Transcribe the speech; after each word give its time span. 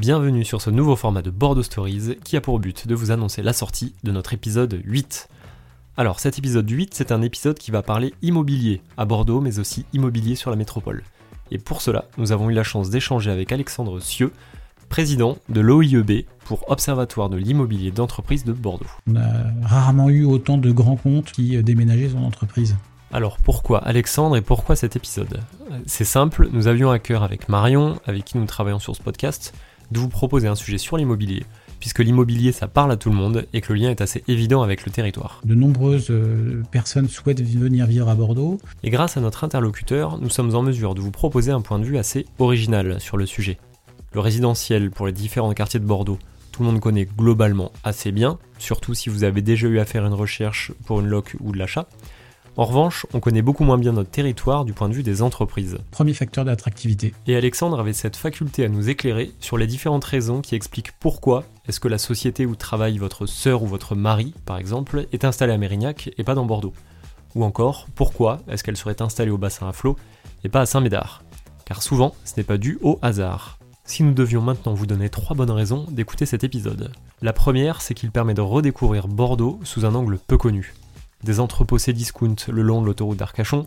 Bienvenue 0.00 0.44
sur 0.44 0.60
ce 0.60 0.68
nouveau 0.68 0.94
format 0.94 1.22
de 1.22 1.30
Bordeaux 1.30 1.62
Stories 1.62 2.18
qui 2.22 2.36
a 2.36 2.42
pour 2.42 2.58
but 2.58 2.86
de 2.86 2.94
vous 2.94 3.12
annoncer 3.12 3.42
la 3.42 3.54
sortie 3.54 3.94
de 4.04 4.12
notre 4.12 4.34
épisode 4.34 4.78
8. 4.84 5.28
Alors 5.96 6.20
cet 6.20 6.38
épisode 6.38 6.68
8, 6.68 6.92
c'est 6.92 7.12
un 7.12 7.22
épisode 7.22 7.58
qui 7.58 7.70
va 7.70 7.82
parler 7.82 8.12
immobilier 8.20 8.82
à 8.98 9.06
Bordeaux 9.06 9.40
mais 9.40 9.58
aussi 9.58 9.86
immobilier 9.94 10.34
sur 10.34 10.50
la 10.50 10.56
métropole. 10.56 11.02
Et 11.50 11.56
pour 11.56 11.80
cela, 11.80 12.04
nous 12.18 12.30
avons 12.30 12.50
eu 12.50 12.52
la 12.52 12.62
chance 12.62 12.90
d'échanger 12.90 13.30
avec 13.30 13.52
Alexandre 13.52 13.98
Sieux, 13.98 14.32
président 14.90 15.38
de 15.48 15.62
l'OIEB 15.62 16.26
pour 16.44 16.70
Observatoire 16.70 17.30
de 17.30 17.38
l'immobilier 17.38 17.90
d'entreprise 17.90 18.44
de 18.44 18.52
Bordeaux. 18.52 18.86
On 19.08 19.16
a 19.16 19.44
rarement 19.62 20.10
eu 20.10 20.26
autant 20.26 20.58
de 20.58 20.70
grands 20.72 20.96
comptes 20.96 21.32
qui 21.32 21.62
déménageaient 21.62 22.10
son 22.10 22.22
entreprise. 22.22 22.76
Alors 23.12 23.38
pourquoi 23.38 23.78
Alexandre 23.78 24.36
et 24.36 24.42
pourquoi 24.42 24.76
cet 24.76 24.94
épisode? 24.94 25.40
C'est 25.86 26.04
simple, 26.04 26.50
nous 26.52 26.66
avions 26.66 26.90
à 26.90 26.98
cœur 26.98 27.22
avec 27.22 27.48
Marion, 27.48 27.98
avec 28.04 28.24
qui 28.24 28.36
nous 28.36 28.44
travaillons 28.44 28.78
sur 28.78 28.94
ce 28.94 29.00
podcast, 29.00 29.54
de 29.90 29.98
vous 29.98 30.08
proposer 30.08 30.48
un 30.48 30.54
sujet 30.54 30.78
sur 30.78 30.96
l'immobilier, 30.96 31.44
puisque 31.80 32.00
l'immobilier 32.00 32.52
ça 32.52 32.68
parle 32.68 32.92
à 32.92 32.96
tout 32.96 33.10
le 33.10 33.16
monde 33.16 33.46
et 33.52 33.60
que 33.60 33.72
le 33.72 33.80
lien 33.80 33.90
est 33.90 34.00
assez 34.00 34.22
évident 34.28 34.62
avec 34.62 34.84
le 34.84 34.92
territoire. 34.92 35.40
De 35.44 35.54
nombreuses 35.54 36.10
euh, 36.10 36.62
personnes 36.70 37.08
souhaitent 37.08 37.42
venir 37.42 37.86
vivre 37.86 38.08
à 38.08 38.14
Bordeaux. 38.14 38.58
Et 38.82 38.90
grâce 38.90 39.16
à 39.16 39.20
notre 39.20 39.44
interlocuteur, 39.44 40.18
nous 40.18 40.30
sommes 40.30 40.54
en 40.54 40.62
mesure 40.62 40.94
de 40.94 41.00
vous 41.00 41.10
proposer 41.10 41.52
un 41.52 41.60
point 41.60 41.78
de 41.78 41.84
vue 41.84 41.98
assez 41.98 42.26
original 42.38 43.00
sur 43.00 43.16
le 43.16 43.26
sujet. 43.26 43.58
Le 44.12 44.20
résidentiel 44.20 44.90
pour 44.90 45.06
les 45.06 45.12
différents 45.12 45.52
quartiers 45.52 45.80
de 45.80 45.84
Bordeaux, 45.84 46.18
tout 46.52 46.62
le 46.62 46.70
monde 46.70 46.80
connaît 46.80 47.04
globalement 47.04 47.70
assez 47.84 48.12
bien, 48.12 48.38
surtout 48.58 48.94
si 48.94 49.10
vous 49.10 49.24
avez 49.24 49.42
déjà 49.42 49.66
eu 49.66 49.78
à 49.78 49.84
faire 49.84 50.06
une 50.06 50.14
recherche 50.14 50.72
pour 50.86 51.00
une 51.00 51.06
loc 51.06 51.36
ou 51.40 51.52
de 51.52 51.58
l'achat. 51.58 51.86
En 52.58 52.64
revanche, 52.64 53.04
on 53.12 53.20
connaît 53.20 53.42
beaucoup 53.42 53.64
moins 53.64 53.76
bien 53.76 53.92
notre 53.92 54.10
territoire 54.10 54.64
du 54.64 54.72
point 54.72 54.88
de 54.88 54.94
vue 54.94 55.02
des 55.02 55.20
entreprises. 55.20 55.76
Premier 55.90 56.14
facteur 56.14 56.46
d'attractivité. 56.46 57.12
Et 57.26 57.36
Alexandre 57.36 57.78
avait 57.78 57.92
cette 57.92 58.16
faculté 58.16 58.64
à 58.64 58.70
nous 58.70 58.88
éclairer 58.88 59.32
sur 59.40 59.58
les 59.58 59.66
différentes 59.66 60.06
raisons 60.06 60.40
qui 60.40 60.54
expliquent 60.54 60.92
pourquoi 60.98 61.44
est-ce 61.68 61.80
que 61.80 61.88
la 61.88 61.98
société 61.98 62.46
où 62.46 62.56
travaille 62.56 62.96
votre 62.96 63.26
sœur 63.26 63.62
ou 63.62 63.66
votre 63.66 63.94
mari, 63.94 64.32
par 64.46 64.56
exemple, 64.56 65.06
est 65.12 65.26
installée 65.26 65.52
à 65.52 65.58
Mérignac 65.58 66.08
et 66.16 66.24
pas 66.24 66.34
dans 66.34 66.46
Bordeaux. 66.46 66.72
Ou 67.34 67.44
encore, 67.44 67.88
pourquoi 67.94 68.38
est-ce 68.48 68.64
qu'elle 68.64 68.78
serait 68.78 69.02
installée 69.02 69.30
au 69.30 69.36
bassin 69.36 69.68
à 69.68 69.74
flot 69.74 69.96
et 70.42 70.48
pas 70.48 70.62
à 70.62 70.66
Saint-Médard? 70.66 71.24
Car 71.66 71.82
souvent, 71.82 72.14
ce 72.24 72.32
n'est 72.38 72.44
pas 72.44 72.56
dû 72.56 72.78
au 72.80 72.98
hasard. 73.02 73.58
Si 73.84 74.02
nous 74.02 74.14
devions 74.14 74.40
maintenant 74.40 74.72
vous 74.72 74.86
donner 74.86 75.10
trois 75.10 75.36
bonnes 75.36 75.50
raisons 75.50 75.84
d'écouter 75.90 76.24
cet 76.24 76.42
épisode. 76.42 76.90
La 77.20 77.34
première, 77.34 77.82
c'est 77.82 77.92
qu'il 77.92 78.10
permet 78.10 78.34
de 78.34 78.40
redécouvrir 78.40 79.08
Bordeaux 79.08 79.60
sous 79.62 79.84
un 79.84 79.94
angle 79.94 80.18
peu 80.26 80.38
connu 80.38 80.72
des 81.26 81.40
entrepôts 81.40 81.78
Cdiscount 81.78 82.36
le 82.48 82.62
long 82.62 82.80
de 82.80 82.86
l'autoroute 82.86 83.18
d'Arcachon. 83.18 83.66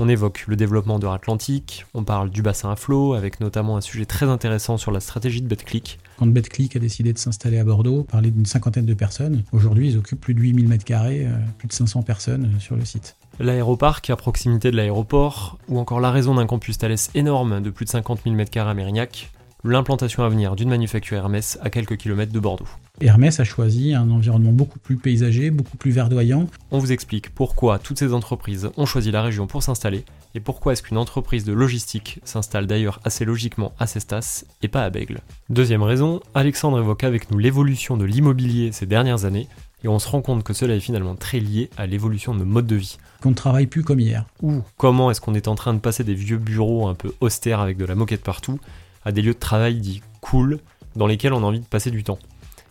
On 0.00 0.08
évoque 0.08 0.46
le 0.48 0.56
développement 0.56 0.98
de 0.98 1.06
l'Atlantique, 1.06 1.86
on 1.94 2.02
parle 2.02 2.30
du 2.30 2.42
bassin 2.42 2.72
à 2.72 2.74
flot, 2.74 3.14
avec 3.14 3.38
notamment 3.38 3.76
un 3.76 3.80
sujet 3.80 4.06
très 4.06 4.26
intéressant 4.26 4.76
sur 4.76 4.90
la 4.90 4.98
stratégie 4.98 5.40
de 5.40 5.46
BetClick. 5.46 6.00
Quand 6.18 6.26
BetClick 6.26 6.74
a 6.74 6.80
décidé 6.80 7.12
de 7.12 7.18
s'installer 7.18 7.58
à 7.58 7.64
Bordeaux, 7.64 8.02
parler 8.02 8.32
d'une 8.32 8.46
cinquantaine 8.46 8.86
de 8.86 8.94
personnes, 8.94 9.44
aujourd'hui 9.52 9.90
ils 9.90 9.98
occupent 9.98 10.20
plus 10.20 10.34
de 10.34 10.40
8000 10.40 10.68
m2, 10.68 11.26
euh, 11.26 11.36
plus 11.58 11.68
de 11.68 11.72
500 11.72 12.02
personnes 12.02 12.46
euh, 12.56 12.60
sur 12.60 12.74
le 12.74 12.84
site. 12.84 13.16
L'aéroparc 13.38 14.10
à 14.10 14.16
proximité 14.16 14.72
de 14.72 14.76
l'aéroport, 14.76 15.58
ou 15.68 15.78
encore 15.78 16.00
la 16.00 16.10
raison 16.10 16.34
d'un 16.34 16.46
campus 16.46 16.78
Thales 16.78 16.96
énorme 17.14 17.60
de 17.60 17.70
plus 17.70 17.84
de 17.84 17.90
50 17.90 18.20
000 18.24 18.34
m2 18.34 18.66
à 18.66 18.74
Mérignac, 18.74 19.30
l'implantation 19.62 20.24
à 20.24 20.28
venir 20.28 20.56
d'une 20.56 20.70
manufacture 20.70 21.18
Hermès 21.18 21.58
à 21.62 21.70
quelques 21.70 21.98
kilomètres 21.98 22.32
de 22.32 22.40
Bordeaux. 22.40 22.66
Hermès 23.00 23.40
a 23.40 23.44
choisi 23.44 23.92
un 23.92 24.08
environnement 24.08 24.52
beaucoup 24.52 24.78
plus 24.78 24.96
paysager, 24.96 25.50
beaucoup 25.50 25.76
plus 25.76 25.90
verdoyant. 25.90 26.46
On 26.70 26.78
vous 26.78 26.92
explique 26.92 27.34
pourquoi 27.34 27.80
toutes 27.80 27.98
ces 27.98 28.14
entreprises 28.14 28.70
ont 28.76 28.86
choisi 28.86 29.10
la 29.10 29.20
région 29.20 29.48
pour 29.48 29.64
s'installer 29.64 30.04
et 30.36 30.40
pourquoi 30.40 30.72
est-ce 30.72 30.82
qu'une 30.84 30.96
entreprise 30.96 31.44
de 31.44 31.52
logistique 31.52 32.20
s'installe 32.22 32.68
d'ailleurs 32.68 33.00
assez 33.02 33.24
logiquement 33.24 33.72
à 33.80 33.88
Cestas 33.88 34.44
et 34.62 34.68
pas 34.68 34.84
à 34.84 34.90
Bègle. 34.90 35.22
Deuxième 35.50 35.82
raison, 35.82 36.20
Alexandre 36.34 36.78
évoque 36.78 37.02
avec 37.02 37.32
nous 37.32 37.38
l'évolution 37.38 37.96
de 37.96 38.04
l'immobilier 38.04 38.70
ces 38.70 38.86
dernières 38.86 39.24
années 39.24 39.48
et 39.82 39.88
on 39.88 39.98
se 39.98 40.08
rend 40.08 40.22
compte 40.22 40.44
que 40.44 40.52
cela 40.52 40.76
est 40.76 40.80
finalement 40.80 41.16
très 41.16 41.40
lié 41.40 41.70
à 41.76 41.86
l'évolution 41.86 42.32
de 42.32 42.38
nos 42.38 42.44
modes 42.44 42.68
de 42.68 42.76
vie. 42.76 42.98
Qu'on 43.20 43.30
ne 43.30 43.34
travaille 43.34 43.66
plus 43.66 43.82
comme 43.82 43.98
hier. 43.98 44.24
Ou 44.40 44.62
comment 44.76 45.10
est-ce 45.10 45.20
qu'on 45.20 45.34
est 45.34 45.48
en 45.48 45.56
train 45.56 45.74
de 45.74 45.80
passer 45.80 46.04
des 46.04 46.14
vieux 46.14 46.38
bureaux 46.38 46.86
un 46.86 46.94
peu 46.94 47.12
austères 47.20 47.58
avec 47.58 47.76
de 47.76 47.86
la 47.86 47.96
moquette 47.96 48.22
partout 48.22 48.60
à 49.04 49.10
des 49.10 49.20
lieux 49.20 49.34
de 49.34 49.38
travail 49.38 49.80
dits 49.80 50.00
cool 50.20 50.60
dans 50.94 51.08
lesquels 51.08 51.32
on 51.32 51.42
a 51.42 51.46
envie 51.46 51.60
de 51.60 51.66
passer 51.66 51.90
du 51.90 52.04
temps 52.04 52.18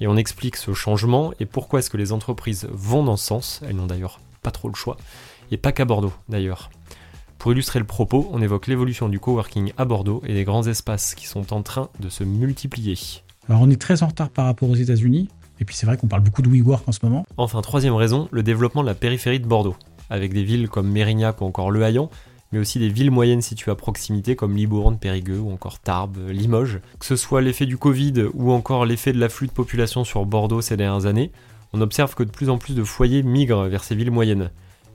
et 0.00 0.06
on 0.06 0.16
explique 0.16 0.56
ce 0.56 0.72
changement 0.74 1.32
et 1.40 1.46
pourquoi 1.46 1.78
est-ce 1.78 1.90
que 1.90 1.96
les 1.96 2.12
entreprises 2.12 2.68
vont 2.70 3.02
dans 3.02 3.16
ce 3.16 3.26
sens, 3.26 3.60
elles 3.66 3.76
n'ont 3.76 3.86
d'ailleurs 3.86 4.20
pas 4.42 4.50
trop 4.50 4.68
le 4.68 4.74
choix, 4.74 4.96
et 5.50 5.56
pas 5.56 5.72
qu'à 5.72 5.84
Bordeaux 5.84 6.12
d'ailleurs. 6.28 6.70
Pour 7.38 7.52
illustrer 7.52 7.78
le 7.78 7.84
propos, 7.84 8.28
on 8.32 8.42
évoque 8.42 8.66
l'évolution 8.66 9.08
du 9.08 9.20
coworking 9.20 9.72
à 9.76 9.84
Bordeaux 9.84 10.22
et 10.26 10.34
des 10.34 10.44
grands 10.44 10.66
espaces 10.66 11.14
qui 11.14 11.26
sont 11.26 11.52
en 11.52 11.62
train 11.62 11.88
de 12.00 12.08
se 12.08 12.24
multiplier. 12.24 12.96
Alors 13.48 13.62
on 13.62 13.70
est 13.70 13.80
très 13.80 14.02
en 14.02 14.08
retard 14.08 14.30
par 14.30 14.46
rapport 14.46 14.68
aux 14.68 14.74
États-Unis, 14.74 15.28
et 15.60 15.64
puis 15.64 15.76
c'est 15.76 15.86
vrai 15.86 15.96
qu'on 15.96 16.08
parle 16.08 16.22
beaucoup 16.22 16.42
de 16.42 16.48
WeWork 16.48 16.88
en 16.88 16.92
ce 16.92 17.00
moment. 17.02 17.24
Enfin, 17.36 17.60
troisième 17.62 17.94
raison, 17.94 18.28
le 18.30 18.42
développement 18.42 18.82
de 18.82 18.88
la 18.88 18.94
périphérie 18.94 19.40
de 19.40 19.46
Bordeaux, 19.46 19.76
avec 20.10 20.32
des 20.32 20.44
villes 20.44 20.68
comme 20.68 20.88
Mérignac 20.88 21.40
ou 21.40 21.44
encore 21.44 21.70
Le 21.70 21.82
Haillan, 21.82 22.10
mais 22.56 22.62
aussi 22.62 22.78
des 22.78 22.88
villes 22.88 23.10
moyennes 23.10 23.42
situées 23.42 23.70
à 23.70 23.74
proximité 23.74 24.34
comme 24.34 24.56
Libourne, 24.56 24.98
Périgueux 24.98 25.38
ou 25.38 25.52
encore 25.52 25.78
Tarbes, 25.78 26.16
Limoges. 26.30 26.80
Que 26.98 27.04
ce 27.04 27.14
soit 27.14 27.42
l'effet 27.42 27.66
du 27.66 27.76
Covid 27.76 28.24
ou 28.32 28.50
encore 28.50 28.86
l'effet 28.86 29.12
de 29.12 29.20
l'afflux 29.20 29.46
de 29.46 29.52
population 29.52 30.04
sur 30.04 30.24
Bordeaux 30.24 30.62
ces 30.62 30.78
dernières 30.78 31.04
années, 31.04 31.32
on 31.74 31.82
observe 31.82 32.14
que 32.14 32.22
de 32.22 32.30
plus 32.30 32.48
en 32.48 32.56
plus 32.56 32.74
de 32.74 32.82
foyers 32.82 33.22
migrent 33.22 33.68
vers 33.68 33.84
ces 33.84 33.94
villes 33.94 34.10
moyennes. 34.10 34.50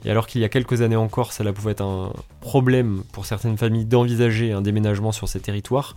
Et 0.06 0.10
alors 0.10 0.26
qu'il 0.26 0.42
y 0.42 0.44
a 0.44 0.50
quelques 0.50 0.82
années 0.82 0.96
encore, 0.96 1.34
cela 1.34 1.54
pouvait 1.54 1.74
être 1.74 1.84
un 1.84 2.14
problème 2.40 3.04
pour 3.12 3.28
certaines 3.28 3.58
familles 3.58 3.86
d'envisager 3.86 4.52
un 4.52 4.62
déménagement 4.62 5.12
sur 5.12 5.30
ces 5.30 5.40
territoires, 5.40 5.96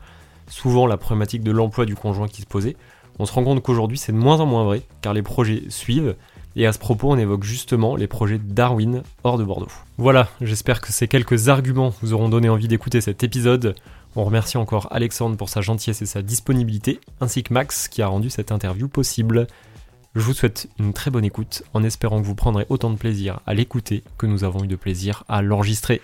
souvent 0.49 0.87
la 0.87 0.99
problématique 0.99 1.43
de 1.43 1.51
l'emploi 1.51 1.87
du 1.87 1.95
conjoint 1.95 2.29
qui 2.29 2.43
se 2.43 2.47
posait, 2.47 2.77
on 3.19 3.25
se 3.25 3.33
rend 3.33 3.43
compte 3.43 3.63
qu'aujourd'hui 3.63 3.97
c'est 3.97 4.13
de 4.13 4.19
moins 4.19 4.41
en 4.41 4.47
moins 4.47 4.65
vrai, 4.65 4.83
car 5.01 5.15
les 5.15 5.23
projets 5.23 5.63
suivent, 5.71 6.15
et 6.57 6.67
à 6.67 6.73
ce 6.73 6.79
propos, 6.79 7.11
on 7.11 7.19
évoque 7.19 7.45
justement 7.45 7.97
les 7.97 8.07
projets 8.07 8.39
Darwin 8.39 9.03
hors 9.25 9.39
de 9.39 9.45
Bordeaux. 9.45 9.69
Voilà, 9.99 10.29
j'espère 10.41 10.81
que 10.81 10.93
ces 10.93 11.09
quelques 11.09 11.49
arguments 11.49 11.95
vous 12.01 12.13
auront 12.13 12.29
donné 12.29 12.49
envie 12.49 12.69
d'écouter 12.69 13.01
cet 13.01 13.25
épisode. 13.25 13.75
On 14.17 14.25
remercie 14.25 14.57
encore 14.57 14.89
Alexandre 14.93 15.37
pour 15.37 15.49
sa 15.49 15.61
gentillesse 15.61 16.03
et 16.03 16.07
sa 16.07 16.23
disponibilité, 16.23 17.01
ainsi 17.21 17.43
que 17.43 17.53
Max 17.53 17.89
qui 17.89 18.03
a 18.03 18.07
rendu 18.07 18.31
cette 18.31 18.53
interview 18.53 18.87
possible. 18.87 19.49
Je 20.15 20.21
vous 20.21 20.35
souhaite 20.35 20.69
une 20.79 20.93
très 20.93 21.11
bonne 21.11 21.25
écoute, 21.25 21.65
en 21.75 21.83
espérant 21.83 22.21
que 22.21 22.27
vous 22.27 22.37
prendrez 22.37 22.67
autant 22.69 22.91
de 22.91 22.97
plaisir 22.97 23.41
à 23.47 23.55
l'écouter 23.55 24.05
que 24.17 24.27
nous 24.27 24.45
avons 24.45 24.63
eu 24.63 24.69
de 24.69 24.77
plaisir 24.77 25.25
à 25.29 25.43
l'enregistrer. 25.43 26.01